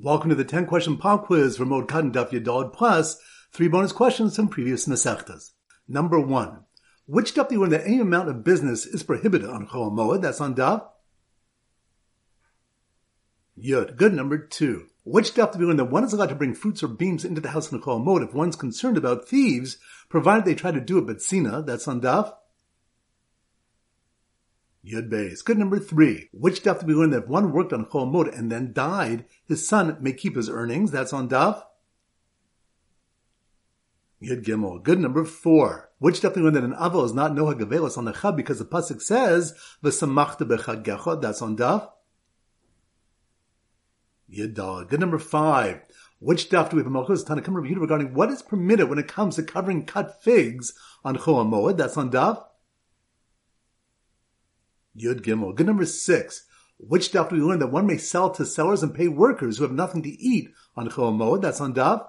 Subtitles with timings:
[0.00, 3.20] Welcome to the 10 question pop quiz for Moed Katan Daf Yadod plus
[3.52, 5.50] three bonus questions from previous Masechtas.
[5.88, 6.60] Number one.
[7.06, 10.22] Which daf do you learn that any amount of business is prohibited on Chol Moed?
[10.22, 10.86] That's on daf.
[13.60, 13.96] Yud.
[13.96, 14.14] Good.
[14.14, 14.86] Number two.
[15.02, 17.40] Which daf do we learn that one is allowed to bring fruits or beams into
[17.40, 19.78] the house in Chol Moed if one's concerned about thieves,
[20.08, 21.66] provided they try to do it Betsina?
[21.66, 22.32] That's on daf.
[24.88, 25.44] Yud Beis.
[25.44, 26.28] Good number three.
[26.32, 29.66] Which daf do we learn that if one worked on Chol and then died, his
[29.68, 30.90] son may keep his earnings?
[30.90, 31.62] That's on daf.
[34.22, 34.82] Yud Gimel.
[34.82, 35.90] Good number four.
[35.98, 38.36] Which daf do we learn that an aval is not noha gavelos on the chab
[38.36, 41.20] because the pasuk says v'samachta bechagecha?
[41.20, 41.90] That's on daf.
[44.32, 44.84] Yud Dal.
[44.84, 45.80] Good number five.
[46.20, 49.36] Which daf do we have a Malchus review regarding what is permitted when it comes
[49.36, 50.72] to covering cut figs
[51.04, 51.76] on Chol?
[51.76, 52.44] That's on daf.
[54.98, 55.54] Yud Gimel.
[55.54, 56.44] Good number six.
[56.78, 59.64] Which daf do we learn that one may sell to sellers and pay workers who
[59.64, 61.40] have nothing to eat on Chol?
[61.40, 62.06] That's on daf.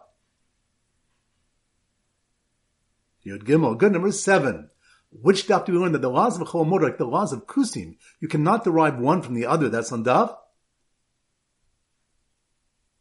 [3.26, 3.78] Yud Gimel.
[3.78, 4.70] Good number seven.
[5.12, 7.48] Which daf do we learn that the laws of Chol are like the laws of
[7.48, 7.98] Kusim?
[8.20, 9.70] You cannot derive one from the other.
[9.70, 10.36] That's on daf.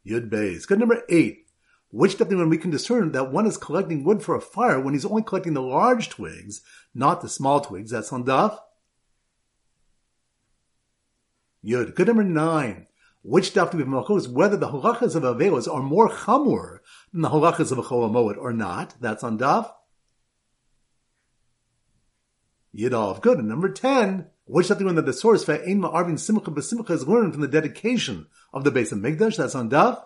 [0.05, 0.67] Yud Beis.
[0.67, 1.45] Good number eight.
[1.91, 4.41] Which daf do we learn we can discern that one is collecting wood for a
[4.41, 6.61] fire when he's only collecting the large twigs,
[6.95, 7.91] not the small twigs?
[7.91, 8.57] That's on daf.
[11.65, 11.95] Yud.
[11.95, 12.87] Good number nine.
[13.21, 14.27] Which daf we have malchus?
[14.27, 16.79] Whether the halachas of avelos are more chamur
[17.11, 18.95] than the halachas of a cholamoed or not.
[19.01, 19.71] That's on daf.
[22.75, 23.21] Yidov.
[23.21, 23.39] Good.
[23.39, 24.27] And number ten.
[24.45, 27.41] Which daf we learn that the source for ein ma'arvin simcha b'simcha is learned from
[27.41, 29.35] the dedication of the base of Mikdash?
[29.35, 30.01] That's on daf.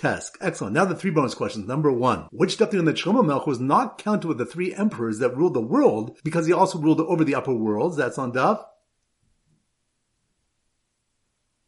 [0.00, 0.32] Tes.
[0.40, 0.72] Excellent.
[0.72, 1.68] Now the three bonus questions.
[1.68, 2.26] Number one.
[2.30, 5.52] Which daf in the Shlomo Melech was not counted with the three emperors that ruled
[5.52, 7.98] the world because he also ruled over the upper worlds?
[7.98, 8.64] That's on daf.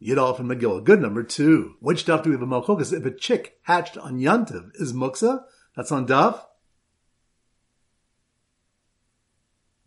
[0.02, 0.82] Yidolf and Megillah.
[0.82, 1.74] Good number two.
[1.80, 2.96] Which daf do we have a malchokas?
[2.96, 5.42] If a chick hatched on Yantiv is muksa,
[5.76, 6.40] that's on daf.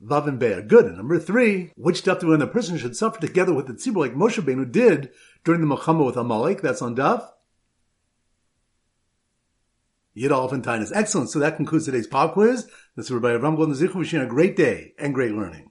[0.06, 0.62] Vav and Be'er.
[0.62, 0.86] Good.
[0.86, 1.72] And number three.
[1.76, 4.40] Which daf do we when the person should suffer together with the tzibur like Moshe
[4.40, 5.10] Benu did
[5.44, 6.62] during the milchama with Amalek?
[6.62, 7.28] That's on daf.
[10.16, 10.92] Yidolf and Taanis.
[10.94, 11.30] Excellent.
[11.30, 12.68] So that concludes today's pop quiz.
[12.96, 15.64] This is Rabbi Avram Golden Zichu wishing a great day and great learning.